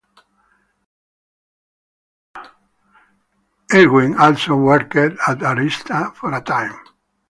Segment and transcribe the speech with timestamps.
[3.71, 6.73] Irwin also worked at Arista for a time.